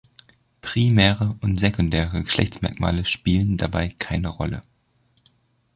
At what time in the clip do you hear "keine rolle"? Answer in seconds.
3.99-4.63